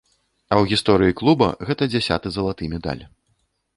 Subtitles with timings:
[0.53, 3.03] А ў гісторыі клуба гэта дзясяты залаты медаль.